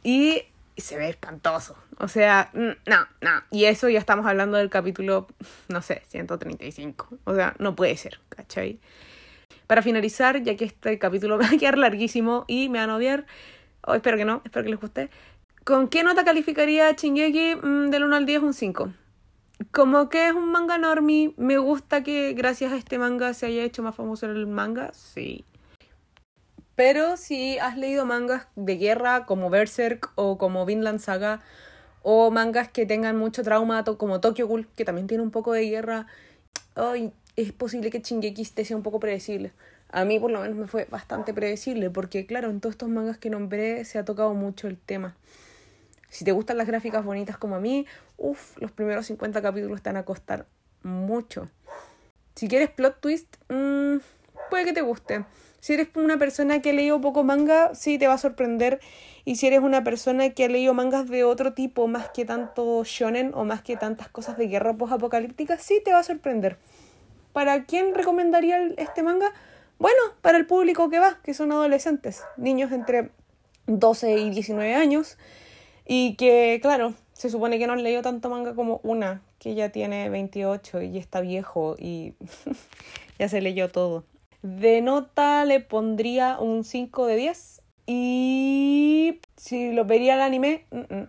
y 0.03 0.43
se 0.77 0.97
ve 0.97 1.09
espantoso. 1.09 1.75
O 1.99 2.07
sea, 2.07 2.51
no, 2.53 2.75
no. 3.21 3.43
Y 3.51 3.65
eso 3.65 3.89
ya 3.89 3.99
estamos 3.99 4.25
hablando 4.25 4.57
del 4.57 4.69
capítulo, 4.69 5.27
no 5.67 5.81
sé, 5.81 6.03
135. 6.07 7.09
O 7.23 7.35
sea, 7.35 7.55
no 7.59 7.75
puede 7.75 7.97
ser, 7.97 8.19
¿cachai? 8.29 8.79
Para 9.65 9.81
finalizar, 9.81 10.43
ya 10.43 10.55
que 10.55 10.65
este 10.65 10.99
capítulo 10.99 11.37
va 11.41 11.47
a 11.47 11.57
quedar 11.57 11.77
larguísimo 11.77 12.45
y 12.47 12.69
me 12.69 12.79
van 12.79 12.89
a 12.89 12.95
odiar, 12.95 13.25
o 13.81 13.95
espero 13.95 14.17
que 14.17 14.25
no, 14.25 14.41
espero 14.45 14.63
que 14.63 14.71
les 14.71 14.79
guste. 14.79 15.09
¿Con 15.63 15.89
qué 15.89 16.03
nota 16.03 16.23
calificaría 16.23 16.95
Chingeki 16.95 17.55
mm, 17.55 17.89
del 17.89 18.03
1 18.03 18.15
al 18.15 18.25
10? 18.25 18.43
Un 18.43 18.53
5. 18.53 18.93
Como 19.71 20.09
que 20.09 20.27
es 20.27 20.33
un 20.33 20.51
manga 20.51 20.77
normie, 20.77 21.33
me 21.37 21.57
gusta 21.57 22.03
que 22.03 22.33
gracias 22.33 22.71
a 22.71 22.77
este 22.77 22.99
manga 22.99 23.33
se 23.33 23.47
haya 23.47 23.63
hecho 23.63 23.81
más 23.81 23.95
famoso 23.95 24.27
el 24.27 24.45
manga, 24.47 24.91
sí. 24.93 25.45
Pero 26.75 27.17
si 27.17 27.57
has 27.57 27.75
leído 27.75 28.05
mangas 28.05 28.47
de 28.55 28.77
guerra 28.77 29.25
como 29.25 29.49
Berserk 29.49 30.11
o 30.15 30.37
como 30.37 30.65
Vinland 30.65 30.99
Saga, 30.99 31.41
o 32.03 32.29
mangas 32.29 32.69
que 32.69 32.85
tengan 32.85 33.17
mucho 33.17 33.41
trauma 33.41 33.83
como 33.83 34.21
Tokyo 34.21 34.47
Ghoul, 34.47 34.67
que 34.75 34.85
también 34.85 35.07
tiene 35.07 35.23
un 35.23 35.31
poco 35.31 35.53
de 35.53 35.67
guerra, 35.67 36.05
es 37.35 37.51
posible 37.51 37.89
que 37.89 37.99
Shingeki 37.99 38.43
este 38.43 38.63
sea 38.63 38.77
un 38.77 38.83
poco 38.83 38.99
predecible. 38.99 39.53
A 39.89 40.05
mí 40.05 40.19
por 40.19 40.29
lo 40.29 40.41
menos 40.41 40.55
me 40.55 40.67
fue 40.67 40.85
bastante 40.85 41.33
predecible, 41.33 41.89
porque 41.89 42.27
claro, 42.27 42.51
en 42.51 42.59
todos 42.59 42.73
estos 42.73 42.89
mangas 42.89 43.17
que 43.17 43.31
nombré 43.31 43.83
se 43.85 43.97
ha 43.97 44.05
tocado 44.05 44.35
mucho 44.35 44.67
el 44.67 44.77
tema. 44.77 45.15
Si 46.09 46.23
te 46.25 46.31
gustan 46.31 46.57
las 46.57 46.67
gráficas 46.67 47.03
bonitas 47.03 47.37
como 47.37 47.55
a 47.55 47.59
mí, 47.59 47.85
uff, 48.17 48.57
los 48.57 48.71
primeros 48.71 49.05
50 49.07 49.41
capítulos 49.41 49.81
te 49.81 49.89
van 49.89 49.97
a 49.97 50.05
costar 50.05 50.45
mucho. 50.83 51.49
Si 52.35 52.47
quieres 52.47 52.69
plot 52.69 52.99
twist, 53.01 53.35
mmm, 53.49 53.97
puede 54.49 54.65
que 54.65 54.73
te 54.73 54.81
guste. 54.81 55.25
Si 55.59 55.73
eres 55.73 55.89
una 55.95 56.17
persona 56.17 56.61
que 56.61 56.69
ha 56.69 56.73
leído 56.73 57.01
poco 57.01 57.23
manga, 57.23 57.73
sí 57.75 57.97
te 57.97 58.07
va 58.07 58.13
a 58.13 58.17
sorprender. 58.17 58.79
Y 59.25 59.35
si 59.35 59.47
eres 59.47 59.59
una 59.59 59.83
persona 59.83 60.29
que 60.29 60.45
ha 60.45 60.47
leído 60.47 60.73
mangas 60.73 61.09
de 61.09 61.23
otro 61.23 61.53
tipo, 61.53 61.87
más 61.87 62.09
que 62.09 62.25
tanto 62.25 62.83
shonen 62.85 63.31
o 63.33 63.43
más 63.43 63.61
que 63.61 63.75
tantas 63.75 64.07
cosas 64.07 64.37
de 64.37 64.47
guerra 64.47 64.77
post-apocalíptica, 64.77 65.57
sí 65.57 65.81
te 65.83 65.91
va 65.91 65.99
a 65.99 66.03
sorprender. 66.03 66.57
¿Para 67.33 67.65
quién 67.65 67.95
recomendaría 67.95 68.61
este 68.77 69.03
manga? 69.03 69.33
Bueno, 69.79 69.99
para 70.21 70.37
el 70.37 70.45
público 70.47 70.89
que 70.89 70.99
va, 70.99 71.19
que 71.21 71.33
son 71.33 71.51
adolescentes, 71.51 72.23
niños 72.37 72.71
entre 72.71 73.11
12 73.65 74.17
y 74.17 74.29
19 74.29 74.73
años 74.73 75.17
y 75.87 76.15
que, 76.15 76.59
claro, 76.61 76.93
se 77.13 77.29
supone 77.29 77.57
que 77.57 77.65
no 77.65 77.75
leído 77.75 78.01
tanto 78.01 78.29
manga 78.29 78.53
como 78.53 78.81
una, 78.83 79.21
que 79.39 79.55
ya 79.55 79.69
tiene 79.69 80.09
28 80.09 80.81
y 80.81 80.97
está 80.97 81.21
viejo 81.21 81.77
y 81.79 82.13
ya 83.19 83.29
se 83.29 83.39
leyó 83.41 83.69
todo. 83.69 84.03
De 84.41 84.81
nota 84.81 85.45
le 85.45 85.61
pondría 85.61 86.37
un 86.39 86.65
5 86.65 87.05
de 87.05 87.15
10. 87.15 87.61
Y 87.85 89.19
si 89.37 89.71
lo 89.71 89.85
vería 89.85 90.15
el 90.15 90.21
anime, 90.21 90.65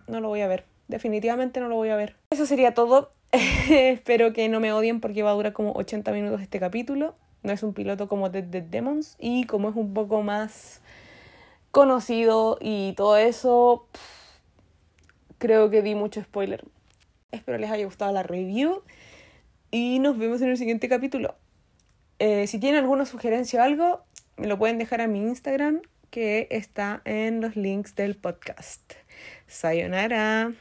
no 0.07 0.21
lo 0.21 0.29
voy 0.29 0.41
a 0.41 0.47
ver. 0.47 0.63
Definitivamente 0.87 1.59
no 1.59 1.67
lo 1.67 1.75
voy 1.75 1.89
a 1.89 1.97
ver. 1.97 2.15
Eso 2.29 2.45
sería 2.45 2.73
todo. 2.73 3.11
Espero 3.69 4.31
que 4.31 4.47
no 4.47 4.61
me 4.61 4.71
odien 4.71 5.01
porque 5.01 5.23
va 5.23 5.31
a 5.31 5.33
durar 5.33 5.51
como 5.51 5.73
80 5.73 6.11
minutos 6.13 6.41
este 6.41 6.59
capítulo. 6.59 7.15
No 7.43 7.51
es 7.51 7.63
un 7.63 7.73
piloto 7.73 8.07
como 8.07 8.29
Dead 8.29 8.45
Dead 8.45 8.63
Demons. 8.63 9.17
Y 9.19 9.43
como 9.43 9.69
es 9.69 9.75
un 9.75 9.93
poco 9.93 10.23
más 10.23 10.81
conocido 11.71 12.57
y 12.61 12.93
todo 12.93 13.17
eso 13.17 13.85
creo 15.39 15.71
que 15.71 15.81
di 15.81 15.95
mucho 15.95 16.21
spoiler. 16.21 16.63
Espero 17.31 17.57
les 17.57 17.71
haya 17.71 17.85
gustado 17.85 18.11
la 18.11 18.23
review 18.23 18.83
y 19.71 19.99
nos 19.99 20.17
vemos 20.17 20.41
en 20.41 20.49
el 20.49 20.57
siguiente 20.57 20.87
capítulo. 20.87 21.35
Eh, 22.19 22.45
si 22.47 22.59
tienen 22.59 22.81
alguna 22.81 23.05
sugerencia 23.05 23.61
o 23.61 23.63
algo, 23.63 24.03
me 24.37 24.47
lo 24.47 24.59
pueden 24.59 24.77
dejar 24.77 25.01
a 25.01 25.07
mi 25.07 25.19
Instagram 25.19 25.81
que 26.11 26.47
está 26.51 27.01
en 27.05 27.41
los 27.41 27.55
links 27.55 27.95
del 27.95 28.15
podcast. 28.15 28.93
Sayonara. 29.47 30.53